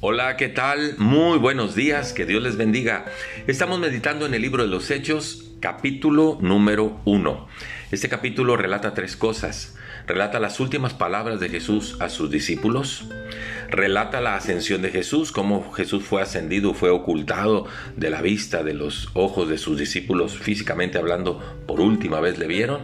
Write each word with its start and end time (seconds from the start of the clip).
Hola, 0.00 0.36
¿qué 0.36 0.46
tal? 0.46 0.94
Muy 0.98 1.38
buenos 1.38 1.74
días, 1.74 2.12
que 2.12 2.24
Dios 2.24 2.40
les 2.40 2.56
bendiga. 2.56 3.06
Estamos 3.48 3.80
meditando 3.80 4.26
en 4.26 4.34
el 4.34 4.42
libro 4.42 4.62
de 4.62 4.68
los 4.68 4.92
Hechos, 4.92 5.50
capítulo 5.58 6.38
número 6.40 7.00
1. 7.04 7.48
Este 7.90 8.08
capítulo 8.08 8.56
relata 8.56 8.94
tres 8.94 9.16
cosas. 9.16 9.76
Relata 10.06 10.38
las 10.38 10.60
últimas 10.60 10.94
palabras 10.94 11.40
de 11.40 11.48
Jesús 11.48 11.96
a 11.98 12.10
sus 12.10 12.30
discípulos. 12.30 13.08
Relata 13.70 14.20
la 14.20 14.36
ascensión 14.36 14.82
de 14.82 14.90
Jesús, 14.90 15.32
cómo 15.32 15.72
Jesús 15.72 16.04
fue 16.04 16.22
ascendido, 16.22 16.74
fue 16.74 16.90
ocultado 16.90 17.66
de 17.96 18.10
la 18.10 18.22
vista, 18.22 18.62
de 18.62 18.74
los 18.74 19.08
ojos 19.14 19.48
de 19.48 19.58
sus 19.58 19.80
discípulos, 19.80 20.38
físicamente 20.38 20.98
hablando, 20.98 21.42
por 21.66 21.80
última 21.80 22.20
vez 22.20 22.38
le 22.38 22.46
vieron. 22.46 22.82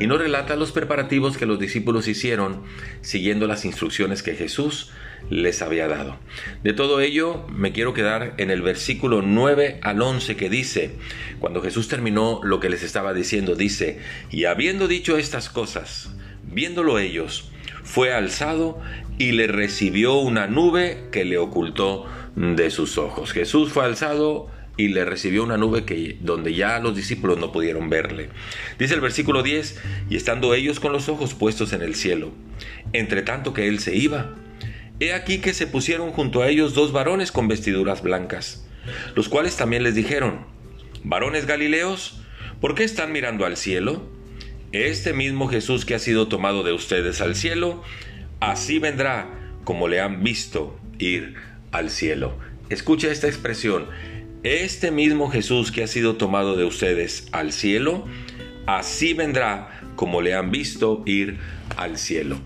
Y 0.00 0.06
no 0.06 0.16
relata 0.16 0.56
los 0.56 0.72
preparativos 0.72 1.36
que 1.36 1.44
los 1.44 1.58
discípulos 1.58 2.08
hicieron 2.08 2.62
siguiendo 3.02 3.46
las 3.46 3.66
instrucciones 3.66 4.22
que 4.22 4.34
Jesús 4.34 4.90
les 5.30 5.62
había 5.62 5.88
dado. 5.88 6.18
De 6.62 6.72
todo 6.72 7.00
ello 7.00 7.46
me 7.48 7.72
quiero 7.72 7.94
quedar 7.94 8.34
en 8.38 8.50
el 8.50 8.62
versículo 8.62 9.22
9 9.22 9.80
al 9.82 10.02
11 10.02 10.36
que 10.36 10.50
dice, 10.50 10.92
cuando 11.40 11.62
Jesús 11.62 11.88
terminó 11.88 12.40
lo 12.42 12.60
que 12.60 12.70
les 12.70 12.82
estaba 12.82 13.14
diciendo, 13.14 13.54
dice, 13.54 13.98
y 14.30 14.44
habiendo 14.44 14.88
dicho 14.88 15.16
estas 15.16 15.48
cosas, 15.48 16.10
viéndolo 16.42 16.98
ellos, 16.98 17.50
fue 17.82 18.12
alzado 18.12 18.80
y 19.18 19.32
le 19.32 19.46
recibió 19.46 20.14
una 20.14 20.46
nube 20.46 21.08
que 21.12 21.24
le 21.24 21.38
ocultó 21.38 22.06
de 22.36 22.70
sus 22.70 22.98
ojos. 22.98 23.32
Jesús 23.32 23.72
fue 23.72 23.84
alzado 23.84 24.50
y 24.76 24.88
le 24.88 25.04
recibió 25.04 25.44
una 25.44 25.56
nube 25.56 25.84
que 25.84 26.16
donde 26.20 26.54
ya 26.54 26.80
los 26.80 26.96
discípulos 26.96 27.38
no 27.38 27.52
pudieron 27.52 27.90
verle. 27.90 28.30
Dice 28.78 28.94
el 28.94 29.00
versículo 29.00 29.42
10, 29.42 29.80
y 30.10 30.16
estando 30.16 30.54
ellos 30.54 30.80
con 30.80 30.92
los 30.92 31.08
ojos 31.08 31.34
puestos 31.34 31.72
en 31.72 31.82
el 31.82 31.94
cielo, 31.94 32.32
entre 32.92 33.22
tanto 33.22 33.54
que 33.54 33.68
él 33.68 33.78
se 33.78 33.94
iba, 33.94 34.34
He 35.00 35.12
aquí 35.12 35.38
que 35.38 35.54
se 35.54 35.66
pusieron 35.66 36.12
junto 36.12 36.42
a 36.42 36.48
ellos 36.48 36.72
dos 36.72 36.92
varones 36.92 37.32
con 37.32 37.48
vestiduras 37.48 38.02
blancas, 38.02 38.64
los 39.16 39.28
cuales 39.28 39.56
también 39.56 39.82
les 39.82 39.96
dijeron, 39.96 40.46
varones 41.02 41.46
Galileos, 41.46 42.20
¿por 42.60 42.76
qué 42.76 42.84
están 42.84 43.10
mirando 43.10 43.44
al 43.44 43.56
cielo? 43.56 44.08
Este 44.70 45.12
mismo 45.12 45.48
Jesús 45.48 45.84
que 45.84 45.96
ha 45.96 45.98
sido 45.98 46.28
tomado 46.28 46.62
de 46.62 46.72
ustedes 46.72 47.20
al 47.20 47.34
cielo, 47.34 47.82
así 48.38 48.78
vendrá 48.78 49.28
como 49.64 49.88
le 49.88 50.00
han 50.00 50.22
visto 50.22 50.78
ir 51.00 51.34
al 51.72 51.90
cielo. 51.90 52.38
Escucha 52.70 53.10
esta 53.10 53.26
expresión, 53.26 53.88
este 54.44 54.92
mismo 54.92 55.28
Jesús 55.28 55.72
que 55.72 55.82
ha 55.82 55.88
sido 55.88 56.16
tomado 56.16 56.54
de 56.54 56.64
ustedes 56.64 57.26
al 57.32 57.52
cielo, 57.52 58.06
así 58.66 59.14
vendrá 59.14 59.80
como 59.96 60.20
le 60.20 60.34
han 60.34 60.50
visto 60.50 61.02
ir 61.06 61.38
al 61.76 61.98
cielo. 61.98 62.38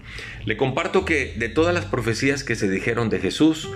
Le 0.45 0.57
comparto 0.57 1.05
que 1.05 1.35
de 1.37 1.49
todas 1.49 1.75
las 1.75 1.85
profecías 1.85 2.45
que 2.45 2.55
se 2.55 2.69
dijeron 2.69 3.11
de 3.11 3.21
Jesús, 3.21 3.69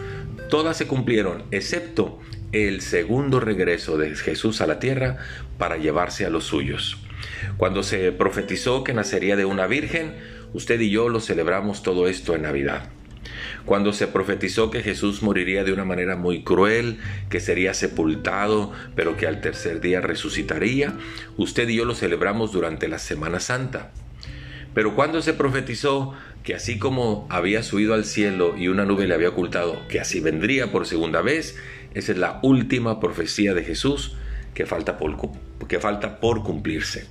todas 0.48 0.76
se 0.76 0.86
cumplieron, 0.86 1.44
excepto 1.50 2.20
el 2.52 2.82
segundo 2.82 3.40
regreso 3.40 3.96
de 3.96 4.14
Jesús 4.14 4.60
a 4.60 4.66
la 4.66 4.78
tierra 4.78 5.18
para 5.58 5.76
llevarse 5.76 6.26
a 6.26 6.30
los 6.30 6.44
suyos. 6.44 6.98
Cuando 7.56 7.82
se 7.82 8.12
profetizó 8.12 8.84
que 8.84 8.94
nacería 8.94 9.36
de 9.36 9.44
una 9.44 9.66
virgen, 9.66 10.14
usted 10.52 10.80
y 10.80 10.90
yo 10.90 11.08
lo 11.08 11.20
celebramos 11.20 11.82
todo 11.82 12.08
esto 12.08 12.34
en 12.34 12.42
Navidad. 12.42 12.90
Cuando 13.64 13.92
se 13.92 14.06
profetizó 14.06 14.70
que 14.70 14.82
Jesús 14.82 15.22
moriría 15.22 15.64
de 15.64 15.72
una 15.72 15.84
manera 15.84 16.16
muy 16.16 16.42
cruel, 16.42 16.98
que 17.30 17.40
sería 17.40 17.74
sepultado, 17.74 18.72
pero 18.94 19.16
que 19.16 19.26
al 19.26 19.40
tercer 19.40 19.80
día 19.80 20.00
resucitaría, 20.00 20.94
usted 21.36 21.68
y 21.68 21.76
yo 21.76 21.84
lo 21.84 21.94
celebramos 21.94 22.52
durante 22.52 22.88
la 22.88 22.98
Semana 22.98 23.40
Santa. 23.40 23.92
Pero 24.74 24.94
cuando 24.94 25.22
se 25.22 25.34
profetizó 25.34 26.14
que 26.42 26.54
así 26.54 26.78
como 26.78 27.26
había 27.30 27.62
subido 27.62 27.94
al 27.94 28.04
cielo 28.04 28.56
y 28.56 28.68
una 28.68 28.84
nube 28.84 29.06
le 29.06 29.14
había 29.14 29.28
ocultado, 29.28 29.86
que 29.88 30.00
así 30.00 30.20
vendría 30.20 30.72
por 30.72 30.86
segunda 30.86 31.22
vez, 31.22 31.56
esa 31.94 32.12
es 32.12 32.18
la 32.18 32.40
última 32.42 33.00
profecía 33.00 33.54
de 33.54 33.64
Jesús 33.64 34.16
que 34.54 34.66
falta 34.66 34.98
por, 34.98 35.16
que 35.68 35.78
falta 35.78 36.20
por 36.20 36.42
cumplirse. 36.42 37.06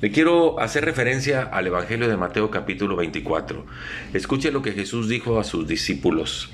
Le 0.00 0.12
quiero 0.12 0.60
hacer 0.60 0.84
referencia 0.84 1.42
al 1.42 1.66
Evangelio 1.66 2.08
de 2.08 2.16
Mateo 2.16 2.52
capítulo 2.52 2.94
24. 2.94 3.66
Escuche 4.14 4.52
lo 4.52 4.62
que 4.62 4.70
Jesús 4.70 5.08
dijo 5.08 5.40
a 5.40 5.44
sus 5.44 5.66
discípulos. 5.66 6.52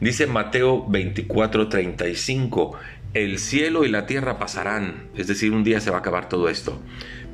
Dice 0.00 0.26
Mateo 0.26 0.86
24, 0.88 1.70
35, 1.70 2.78
el 3.14 3.38
cielo 3.38 3.86
y 3.86 3.88
la 3.88 4.04
tierra 4.04 4.38
pasarán, 4.38 5.08
es 5.16 5.26
decir, 5.26 5.52
un 5.52 5.64
día 5.64 5.80
se 5.80 5.90
va 5.90 5.96
a 5.96 6.00
acabar 6.00 6.28
todo 6.28 6.50
esto, 6.50 6.82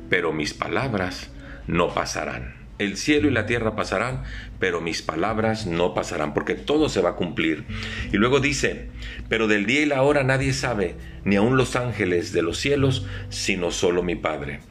pero 0.09 0.31
mis 0.31 0.53
palabras 0.53 1.29
no 1.67 1.93
pasarán. 1.93 2.55
El 2.77 2.95
cielo 2.95 3.27
y 3.27 3.31
la 3.31 3.45
tierra 3.45 3.75
pasarán, 3.75 4.23
pero 4.59 4.79
mis 4.79 5.01
palabras 5.01 5.67
no 5.67 5.93
pasarán, 5.93 6.33
porque 6.33 6.55
todo 6.55 6.87
se 6.87 7.01
va 7.01 7.09
a 7.09 7.15
cumplir. 7.15 7.65
Y 8.13 8.15
luego 8.15 8.39
dice, 8.39 8.87
pero 9.27 9.47
del 9.47 9.65
día 9.65 9.81
y 9.81 9.87
la 9.87 10.03
hora 10.03 10.23
nadie 10.23 10.53
sabe, 10.53 10.95
ni 11.25 11.35
aun 11.35 11.57
los 11.57 11.75
ángeles 11.75 12.31
de 12.31 12.43
los 12.43 12.57
cielos, 12.59 13.05
sino 13.27 13.71
solo 13.71 14.03
mi 14.03 14.15
Padre. 14.15 14.61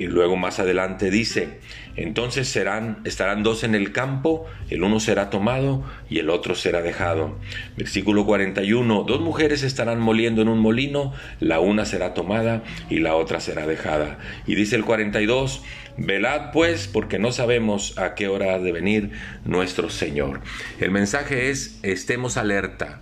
Y 0.00 0.06
luego 0.06 0.34
más 0.34 0.58
adelante 0.58 1.10
dice, 1.10 1.58
entonces 1.94 2.48
serán, 2.48 3.02
estarán 3.04 3.42
dos 3.42 3.64
en 3.64 3.74
el 3.74 3.92
campo, 3.92 4.46
el 4.70 4.82
uno 4.82 4.98
será 4.98 5.28
tomado 5.28 5.84
y 6.08 6.20
el 6.20 6.30
otro 6.30 6.54
será 6.54 6.80
dejado. 6.80 7.36
Versículo 7.76 8.24
41, 8.24 9.04
dos 9.06 9.20
mujeres 9.20 9.62
estarán 9.62 10.00
moliendo 10.00 10.40
en 10.40 10.48
un 10.48 10.58
molino, 10.58 11.12
la 11.38 11.60
una 11.60 11.84
será 11.84 12.14
tomada 12.14 12.62
y 12.88 13.00
la 13.00 13.14
otra 13.14 13.40
será 13.40 13.66
dejada. 13.66 14.18
Y 14.46 14.54
dice 14.54 14.74
el 14.74 14.86
42, 14.86 15.62
velad 15.98 16.50
pues 16.52 16.88
porque 16.88 17.18
no 17.18 17.30
sabemos 17.30 17.98
a 17.98 18.14
qué 18.14 18.26
hora 18.26 18.54
ha 18.54 18.58
de 18.58 18.72
venir 18.72 19.10
nuestro 19.44 19.90
Señor. 19.90 20.40
El 20.80 20.92
mensaje 20.92 21.50
es, 21.50 21.78
estemos 21.82 22.38
alerta, 22.38 23.00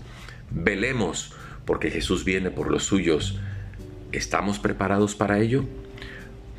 velemos 0.51 1.33
porque 1.65 1.93
Jesús 1.93 2.25
viene 2.25 2.51
por 2.51 2.73
los 2.73 2.83
suyos. 2.83 3.39
¿Estamos 4.11 4.59
preparados 4.59 5.15
para 5.15 5.39
ello? 5.39 5.65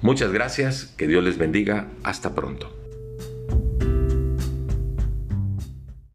Muchas 0.02 0.32
gracias, 0.32 0.94
que 0.98 1.08
Dios 1.08 1.24
les 1.24 1.38
bendiga, 1.38 1.88
hasta 2.04 2.34
pronto. 2.34 2.79